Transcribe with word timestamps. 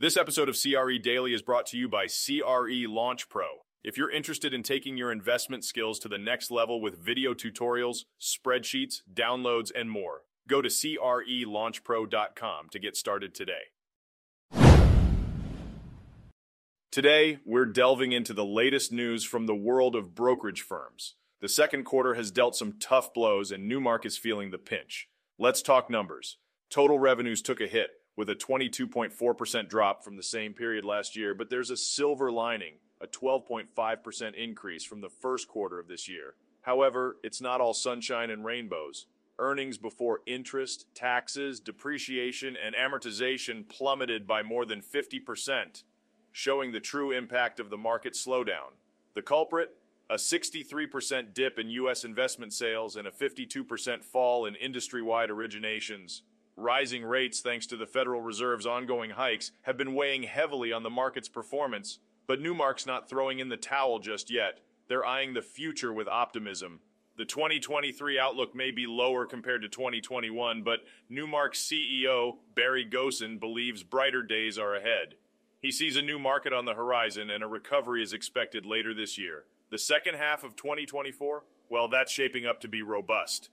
This 0.00 0.16
episode 0.16 0.48
of 0.48 0.56
CRE 0.56 0.96
Daily 1.02 1.34
is 1.34 1.42
brought 1.42 1.66
to 1.66 1.76
you 1.76 1.88
by 1.88 2.06
CRE 2.06 2.86
Launch 2.86 3.28
Pro. 3.28 3.46
If 3.82 3.96
you're 3.96 4.12
interested 4.12 4.54
in 4.54 4.62
taking 4.62 4.96
your 4.96 5.10
investment 5.10 5.64
skills 5.64 5.98
to 5.98 6.08
the 6.08 6.16
next 6.16 6.52
level 6.52 6.80
with 6.80 7.04
video 7.04 7.34
tutorials, 7.34 8.04
spreadsheets, 8.20 9.02
downloads, 9.12 9.72
and 9.74 9.90
more, 9.90 10.22
go 10.46 10.62
to 10.62 10.68
CRELaunchPro.com 10.68 12.68
to 12.70 12.78
get 12.78 12.96
started 12.96 13.34
today. 13.34 13.72
Today, 16.92 17.40
we're 17.44 17.66
delving 17.66 18.12
into 18.12 18.32
the 18.32 18.46
latest 18.46 18.92
news 18.92 19.24
from 19.24 19.46
the 19.46 19.56
world 19.56 19.96
of 19.96 20.14
brokerage 20.14 20.62
firms. 20.62 21.16
The 21.40 21.48
second 21.48 21.82
quarter 21.82 22.14
has 22.14 22.30
dealt 22.30 22.54
some 22.54 22.74
tough 22.78 23.12
blows, 23.12 23.50
and 23.50 23.66
Newmark 23.66 24.06
is 24.06 24.16
feeling 24.16 24.52
the 24.52 24.58
pinch. 24.58 25.08
Let's 25.40 25.60
talk 25.60 25.90
numbers. 25.90 26.38
Total 26.70 27.00
revenues 27.00 27.42
took 27.42 27.60
a 27.60 27.66
hit, 27.66 27.90
with 28.18 28.28
a 28.28 28.34
22.4% 28.34 29.68
drop 29.68 30.02
from 30.02 30.16
the 30.16 30.22
same 30.24 30.52
period 30.52 30.84
last 30.84 31.14
year, 31.14 31.34
but 31.34 31.50
there's 31.50 31.70
a 31.70 31.76
silver 31.76 32.32
lining, 32.32 32.74
a 33.00 33.06
12.5% 33.06 34.34
increase 34.34 34.82
from 34.82 35.00
the 35.00 35.08
first 35.08 35.46
quarter 35.46 35.78
of 35.78 35.86
this 35.86 36.08
year. 36.08 36.34
However, 36.62 37.18
it's 37.22 37.40
not 37.40 37.60
all 37.60 37.72
sunshine 37.72 38.28
and 38.30 38.44
rainbows. 38.44 39.06
Earnings 39.38 39.78
before 39.78 40.22
interest, 40.26 40.86
taxes, 40.96 41.60
depreciation, 41.60 42.56
and 42.56 42.74
amortization 42.74 43.68
plummeted 43.68 44.26
by 44.26 44.42
more 44.42 44.66
than 44.66 44.82
50%, 44.82 45.84
showing 46.32 46.72
the 46.72 46.80
true 46.80 47.12
impact 47.12 47.60
of 47.60 47.70
the 47.70 47.76
market 47.76 48.14
slowdown. 48.14 48.74
The 49.14 49.22
culprit? 49.22 49.76
A 50.10 50.14
63% 50.14 51.34
dip 51.34 51.56
in 51.56 51.70
U.S. 51.70 52.02
investment 52.02 52.52
sales 52.52 52.96
and 52.96 53.06
a 53.06 53.12
52% 53.12 54.02
fall 54.02 54.46
in 54.46 54.56
industry 54.56 55.02
wide 55.02 55.28
originations. 55.30 56.22
Rising 56.60 57.04
rates, 57.04 57.40
thanks 57.40 57.68
to 57.68 57.76
the 57.76 57.86
Federal 57.86 58.20
Reserve's 58.20 58.66
ongoing 58.66 59.10
hikes, 59.10 59.52
have 59.62 59.76
been 59.76 59.94
weighing 59.94 60.24
heavily 60.24 60.72
on 60.72 60.82
the 60.82 60.90
market's 60.90 61.28
performance. 61.28 62.00
But 62.26 62.40
Newmark's 62.40 62.84
not 62.84 63.08
throwing 63.08 63.38
in 63.38 63.48
the 63.48 63.56
towel 63.56 64.00
just 64.00 64.28
yet. 64.28 64.58
They're 64.88 65.06
eyeing 65.06 65.34
the 65.34 65.40
future 65.40 65.92
with 65.92 66.08
optimism. 66.08 66.80
The 67.16 67.24
2023 67.24 68.18
outlook 68.18 68.56
may 68.56 68.72
be 68.72 68.88
lower 68.88 69.24
compared 69.24 69.62
to 69.62 69.68
2021, 69.68 70.64
but 70.64 70.80
Newmark's 71.08 71.60
CEO, 71.60 72.38
Barry 72.56 72.84
Gosin, 72.84 73.38
believes 73.38 73.84
brighter 73.84 74.24
days 74.24 74.58
are 74.58 74.74
ahead. 74.74 75.14
He 75.62 75.70
sees 75.70 75.94
a 75.94 76.02
new 76.02 76.18
market 76.18 76.52
on 76.52 76.64
the 76.64 76.74
horizon 76.74 77.30
and 77.30 77.44
a 77.44 77.46
recovery 77.46 78.02
is 78.02 78.12
expected 78.12 78.66
later 78.66 78.92
this 78.92 79.16
year. 79.16 79.44
The 79.70 79.78
second 79.78 80.16
half 80.16 80.42
of 80.42 80.56
2024, 80.56 81.44
well, 81.68 81.86
that's 81.86 82.10
shaping 82.10 82.46
up 82.46 82.60
to 82.62 82.68
be 82.68 82.82
robust. 82.82 83.48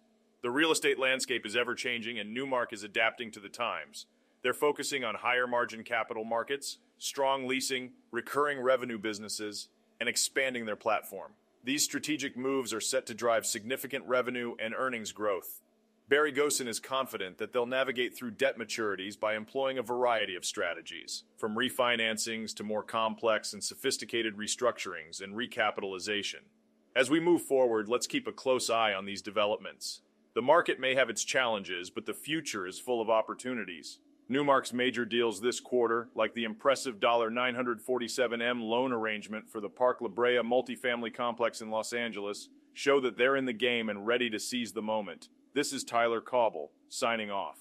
The 0.45 0.51
real 0.51 0.71
estate 0.71 0.99
landscape 0.99 1.43
is 1.43 1.55
ever 1.55 1.73
changing, 1.73 2.19
and 2.19 2.31
Newmark 2.31 2.71
is 2.71 2.83
adapting 2.83 3.31
to 3.31 3.39
the 3.39 3.49
times. 3.49 4.05
They're 4.43 4.53
focusing 4.53 5.03
on 5.03 5.15
higher 5.15 5.47
margin 5.47 5.83
capital 5.83 6.23
markets, 6.23 6.77
strong 6.99 7.47
leasing, 7.47 7.93
recurring 8.11 8.59
revenue 8.59 8.99
businesses, 8.99 9.69
and 9.99 10.07
expanding 10.07 10.67
their 10.67 10.75
platform. 10.75 11.31
These 11.63 11.83
strategic 11.83 12.37
moves 12.37 12.75
are 12.75 12.79
set 12.79 13.07
to 13.07 13.15
drive 13.15 13.47
significant 13.47 14.05
revenue 14.05 14.53
and 14.59 14.75
earnings 14.77 15.11
growth. 15.11 15.61
Barry 16.09 16.31
Gosin 16.31 16.67
is 16.67 16.79
confident 16.79 17.39
that 17.39 17.51
they'll 17.51 17.65
navigate 17.65 18.15
through 18.15 18.37
debt 18.37 18.59
maturities 18.59 19.19
by 19.19 19.35
employing 19.35 19.79
a 19.79 19.81
variety 19.81 20.35
of 20.35 20.45
strategies, 20.45 21.23
from 21.37 21.55
refinancings 21.55 22.53
to 22.57 22.63
more 22.63 22.83
complex 22.83 23.51
and 23.51 23.63
sophisticated 23.63 24.37
restructurings 24.37 25.23
and 25.23 25.33
recapitalization. 25.33 26.43
As 26.95 27.09
we 27.09 27.19
move 27.19 27.41
forward, 27.41 27.89
let's 27.89 28.05
keep 28.05 28.27
a 28.27 28.31
close 28.31 28.69
eye 28.69 28.93
on 28.93 29.05
these 29.05 29.23
developments. 29.23 30.01
The 30.35 30.41
market 30.41 30.81
may 30.81 30.95
have 30.95 31.09
its 31.09 31.23
challenges, 31.23 31.89
but 31.89 32.05
the 32.05 32.13
future 32.13 32.67
is 32.67 32.77
full 32.77 33.01
of 33.01 33.09
opportunities. 33.09 33.99
Newmark's 34.27 34.73
major 34.73 35.05
deals 35.05 35.39
this 35.39 35.61
quarter, 35.61 36.09
like 36.13 36.33
the 36.33 36.43
impressive 36.43 36.99
$947M 36.99 38.61
loan 38.61 38.91
arrangement 38.91 39.49
for 39.49 39.61
the 39.61 39.69
Park 39.69 40.01
La 40.01 40.09
Brea 40.09 40.39
multifamily 40.39 41.13
complex 41.13 41.61
in 41.61 41.69
Los 41.69 41.93
Angeles, 41.93 42.49
show 42.73 42.99
that 42.99 43.17
they're 43.17 43.37
in 43.37 43.45
the 43.45 43.53
game 43.53 43.87
and 43.87 44.05
ready 44.05 44.29
to 44.29 44.37
seize 44.37 44.73
the 44.73 44.81
moment. 44.81 45.29
This 45.53 45.71
is 45.71 45.85
Tyler 45.85 46.19
Cauble, 46.19 46.73
signing 46.89 47.31
off. 47.31 47.59